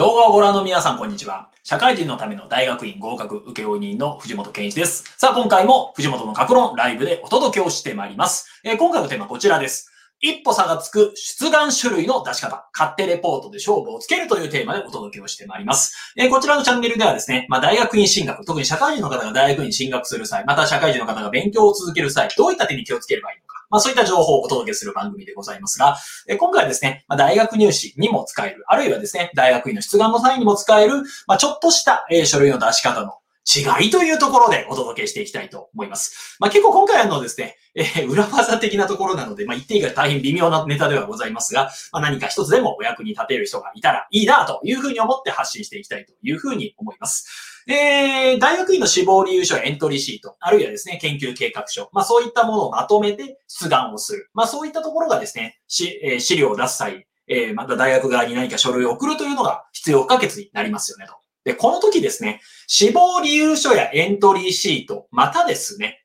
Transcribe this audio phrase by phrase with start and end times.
[0.00, 1.50] 動画をご覧の皆さん、こんにちは。
[1.62, 5.04] 社会人のための大学院合格請負人の藤本健一です。
[5.18, 8.62] さあ、今回も藤本の格論ライブでお届けをしてまいります。
[8.64, 9.92] えー、今回のテーマはこちらです。
[10.20, 16.14] 一歩差がつく出願種類の出し方、勝手レポートで勝負をつけるというテーマでお届けをしてまいります。
[16.16, 23.49] えー、こちらのチャンネルではですね、まあ、大学院進学、特に社会人の方が大学院進学する際、また社会人の方が勉強を続ける際、どういった点に気をつければいいのか。
[23.70, 25.96] まあそういった情報をお届けする番組でございますが、
[26.28, 33.19] え今回はですね、まあ、大学入試にも使える、あるいはですね、大学院の出願の際にも使える、まあちょっとした、え書類の出し方の
[33.52, 36.36] 違いというところでお届けしていきたいと思います。
[36.38, 47.64] まあ、結構今回のですね、えー、裏技的なところなので、まあ、言っていいか大変微妙なネタではございますが、まあ、何か一つでもお役に立てる人がいたらいいなというふうに思って発信していきたいというふうに思います。
[47.66, 54.30] えー、大学院の志望理由書エントリーシート、あるいはですね、研究計画書、まあ、そういったものをまとめて出願をする。
[54.32, 61.14] まあ、そういったところがですね、しえー、資料を出す際、えー、また大学側に何か書類を送るというのが必要不可欠になりますよねと。
[61.44, 65.99] で、この時ですね、死亡理由書やエントリーシート、またですね、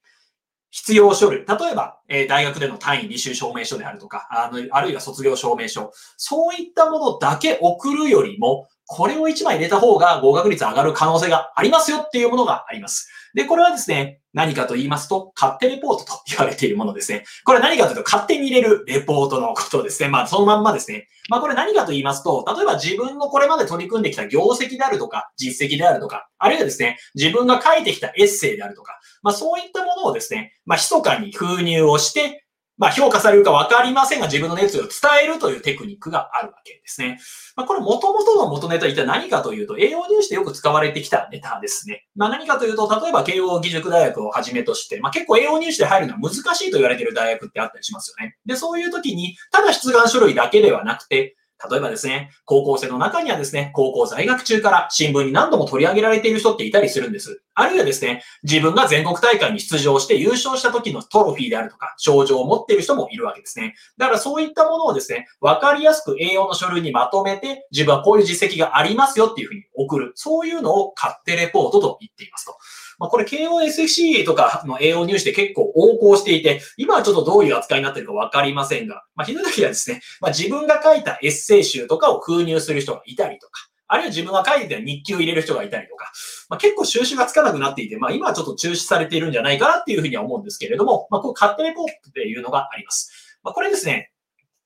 [0.76, 1.46] 必要書類。
[1.46, 5.92] 例えば、えー、大学での単位履修証明書であるとか、あの、あるいは卒業証明書。
[6.18, 13.10] そういったものだけ送るよりも、これを1枚入れた方が合格率上がる可能性がありますよっていうものがあります。
[13.34, 17.24] で、これはですね、何かと言いますと、勝手レポートと言われているものですね。
[17.46, 20.10] これは何かというと、勝手に入れるレポートのことですね。
[20.10, 21.08] まあ、そのまんまですね。
[21.30, 32.46] まあ、これ何かと言いますと、例えば自分のこれまで取り組んできた業績であるとか、実績であるとか、あるいはですね、自分が書いてきたエッセイであるとか、まあ、そういったものをですね、まあ、密かに封入をして、
[32.78, 34.92] まあ、評価されるかわかりませんが、自分の熱意を伝
[35.24, 37.18] えるというテクニックがあるわけですね。
[37.56, 42.06] まあ、これ元々の元ネタは一体何かというと、栄養入試でよく使われてきたネタですね。
[42.16, 48.36] まあ、何かというと、例えば慶応義塾大学をはじめとして、まあ、結構栄養入試で入るのは難しいと言われている大学ってあったりしますよね。
[48.46, 51.36] で、そういう時に、ただ出願書類だけではなくて、
[51.70, 57.42] 例えばですね、高校生の中にはですね、高校在学中から新聞に何度も取り上げられている人っていたりするんです。
[57.56, 63.76] あるいはですね、自分が全国大会に出場して優勝した時のトロフィーであるとか、症状を持っている人もいるわけですね。
[63.98, 70.12] だからそういったものをですね、わかりやすく栄養の書類にまとめて、自分はこういう実績がありますよっていうふうに送る。
[70.16, 72.58] そういうのを勝手レポートと言っていますと。
[72.98, 86.12] まあ、これ KOSFC とかの栄養入試で結構横行していて、今はちょっとどういう扱いになってるかわかりませんが、まあ、ひどい時はですね、まあ、自分が書いたエッセイ集とかを封入する人がいたりとか、あるいは自分が書いてた日記を入れる人がいたりとか、
[86.50, 93.40] まあ、結構収集がつかなくなっていて、まあ今はちょっと中止されているんじゃないかなっていうふうには思うんですけれども、まあこう勝手レポートっていうのがあります。
[93.44, 94.12] まあこれですね、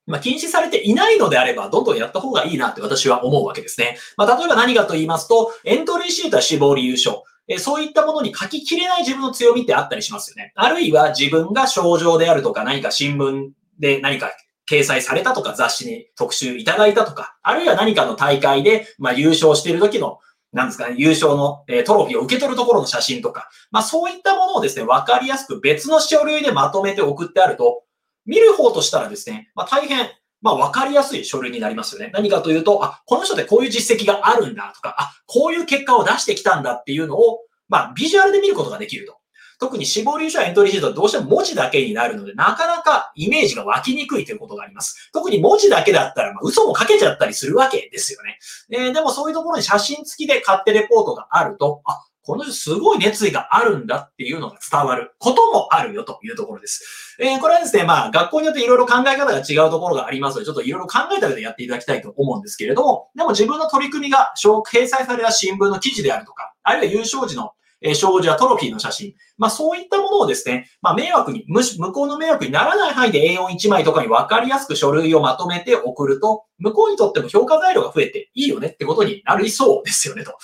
[0.09, 3.97] まあ、禁止されていないのであれば、どんどんやった方がいいなって私は思うわけですね。
[4.17, 7.23] まあ、例えば何かと言いますと、エントリーシートは死亡理由書。
[7.47, 10.51] えそういったものに書ききれない自分の強みってあったりしますよね。
[10.55, 13.49] あるいは自分が症状であるとか何か新聞
[13.79, 14.31] で何か
[14.69, 20.19] 掲載されたとか雑誌に特集いただいたとか、あるいは何かの大会で、まあ、優勝している時の
[20.51, 27.83] なんですかね、優勝の、えトロフィーを受け取るところの写真とか、まあそういったものをですね、わかりやすく別の書類でまとめて送ってあると、
[28.25, 30.09] 見る方としたらですね、まあ大変
[30.41, 32.11] まあ、わかりやすい書類になりますよね。
[32.13, 39.18] 何かというと、あ、この人ってこういう実績があるんだとか、あ、こういう結果を出してきたんだっていうのを、まあ、ビジュアルで見ることができると。
[39.59, 45.09] 特に死亡理由書エントリーシートはどうしても文字だけになるので、なかなかイメージが湧きにくいということがあります。
[45.13, 48.39] 特に文字だけだったら、まあ、嘘もかけちゃったりするわけですよね。
[48.71, 51.99] えー、でもそういうところに写真付きで勝手レポートがあると、あ、
[52.29, 57.17] この人すごい熱意があるんだっていうのが伝わることもあるよというところです。
[57.19, 67.51] えー、これはですね、まあ、学校によっていろいろ考え方が違うところがありますので、ちょっといろいろ考えた上でやっていただきたいと思うんですけれども、でも自分の取り組みが掲載された新聞の記事であるとか、あるいは優勝時の
[67.81, 69.13] えー、障子やトロフィーの写真。
[69.37, 80.37] まあそういったものをですね、まあ迷惑に、むし向こうの迷惑にならない範囲で A41 枚とかに分かりやすく書類をまとめて送ると、向こうにとっても評価材料が増えていいよねってことになりそうですよねと。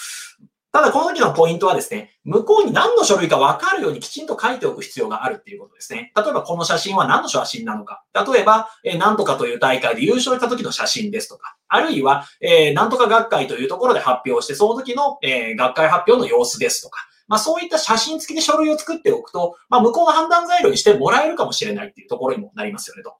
[0.75, 6.12] ただ、この時のポイントはですね、向こうに何の書類か分かるようにきちんと書いておく必要があるっていうことですね。
[6.13, 8.03] 例えば、この写真は何の写真なのか。
[8.13, 11.56] 例えば、えー、何とかという大会で優勝した時の写真ですとか。
[11.69, 17.07] あるいは、えー、何とか学会というところで発表して、その時の、えー、学会発表の様子ですとか。
[17.27, 23.16] まあそういった写真付きで書類を作っておくと、まあ向こうの判断材料にしてもらえるかもしれないっていうところにもなりますよねと。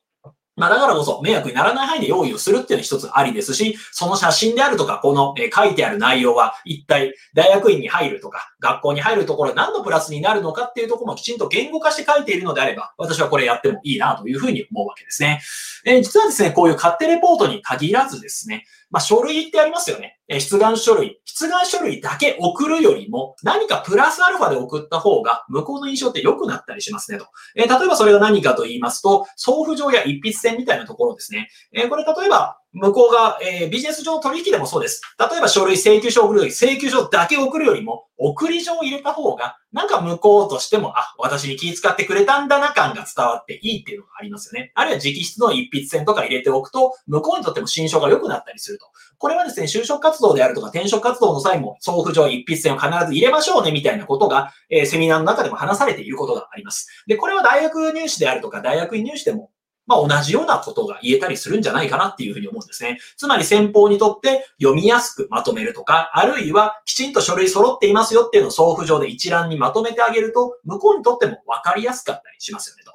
[0.58, 15.42] まあだからこそ迷惑にならない範囲で用意をするっていうのは一つありですし、その写真であるとか、この、書いてある内容は一体大学院に入るとか、学校に入るところ何のプラスになるのかっていうところもきちんと言語化して書いているのであれば、私はこれやってもいいなというふうに思うわけですね。
[15.86, 20.20] えー、実はですね、こういう勝手レポートに限らずですね、まあ書類ってありますよね。
[20.28, 21.20] え出願書類。
[21.26, 27.28] 出願書類だけ送るよりも、何かプラスアルファで送った方が、向こうの印象って良くなったりしますねと。
[27.56, 31.50] え、例えばそれが何かと言いますと、送付状や一筆箋みたいなところですね。
[31.74, 35.02] え、これ例えば、向こうが、えー、ビジネス上取引でもそうです。
[35.18, 44.72] 例えば書類請求書を送るとき、請求書だけ送るよりも、送り状を入れた方が、なんか向こうとしても、あ、私に気遣ってくれたんだな感が伝わっていいっていうのがありますよね。
[44.76, 48.88] あるいは直筆の一筆線とか入れておくと、向こうにとっても心象が良くなったりすると。
[49.18, 56.90] これはですね、就職活動であるとか転職活動の際も、送付状一筆線を必ず入れましょうねみたいなことが、えー、セミナーの中でも話されていることがあります。
[57.08, 59.52] で、これは大学入試であるとか、大学院入試でも
[59.88, 63.00] まあ、同じようなことが言えたりするんじゃないかなっていうふうに思うんですね。
[63.18, 72.92] つまり先方にとって読みやすくまとめるとか、あるいはきちんと書類揃っていますよっていうのを送付上で一覧にまとめてあげると、向こうにとっても分かりやすかったりしますよねと。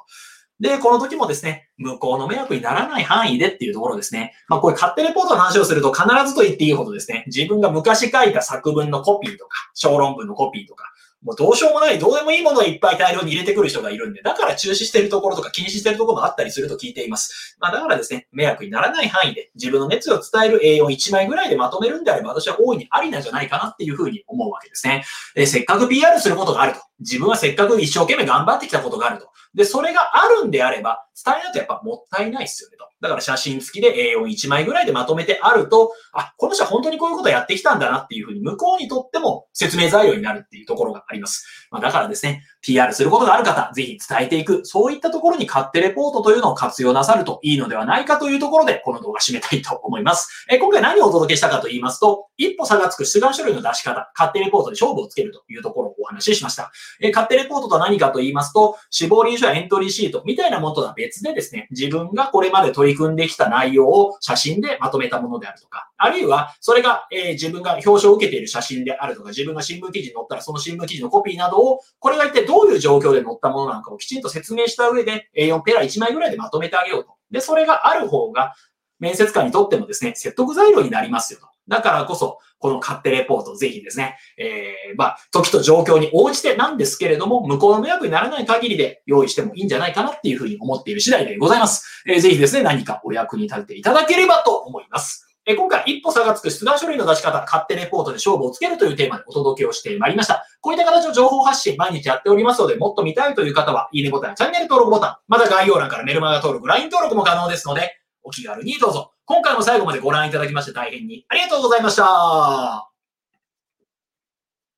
[0.61, 4.35] で、この時もですね、向こうの迷惑にならない範囲でっていうところですね。
[4.47, 17.57] まあ、こういう勝手レポートの話をすると必ずと言っていいほどですね、自分が昔書いた作文のコピーとか、小論文のコピーとか、もうどうしようもない、どうでもいいものをいっぱい大量に入れてくる人がいるんで、だから中止してるところとか禁止してるところもあったりすると聞いています。
[17.61, 25.05] まあだからですね、迷惑にならない範囲で自分の熱を伝える A41 枚ぐらいでまとめるんであれば私は大いにありなんじゃないかなっていうふうに思うわけですね。
[25.37, 26.81] えせっかく PR することがあると。
[27.01, 29.31] 自分はせっかく一生懸命頑張ってきたことがあると。
[29.55, 32.91] で、それがあるんであれば、伝えないとやっぱもったいないですよねと。
[33.01, 41.69] だから写真付きで A41 枚ぐらいでまとめてあると、あ、この人は本当にこういうことやってきたんだなっていうふうに向こうにとっても説明材料になるっていうところがあります。
[41.71, 50.47] まあ、だからですね、PR することがある方、ぜひ伝えていく、そういったところに勝手レポートというのを活用なさるといいのではないかというところで、この動画締めたいと思います。
[50.51, 56.71] え今回何をお届けしたかと言いますと、一歩差がつく出願書類の出し方、勝手レポートで勝負をつけるというところ話ししました。
[57.01, 77.11] え勝手レポートとは何かと言いますと、死亡臨書やエントリーシートみたいなものとは別でですね、自分がこれまで取り組んできた内容を写真でまとめたものであるとか、あるいは、それが、え、自分が表彰を受けている写真であるとか、自分が新聞記事に載ったらその新聞記事のコピーなどを、これが一体どういう状況で載ったものなのかをきちんと説明した上で、A4 ペラ1枚ぐらいでまとめてあげようと。
[77.31, 78.55] で、それがある方が、
[78.99, 81.50] 面接官にとってもですね、説得材料になりますよと。
[81.71, 92.05] だからこそ、この勝手レポート、ぜひですね、えー、まあ、時と状況に応じてなんですけれども、向こうの迷惑にならない限りで用意してもいいんじゃないかなっていうふうに思っている次第でございます。
[92.07, 95.31] えー、ぜひですね、何かお役に立てていただければと思います。
[95.47, 100.45] え今回、一歩差がつく出願書類の出し方、勝手レポートで勝負をつけるというテーマでお届けをしてまいりました。
[100.61, 109.13] こういった形の情報発信、毎日やっておりますので、もっと見たいという方は、いいねボタン、チャンネル登録ボタン、また概要欄からメルマガ登録、LINE 登録も可能ですので、お気軽にどうぞ。
[109.31, 112.90] 今回も最後までご覧いただきまして大変にありがとうございました。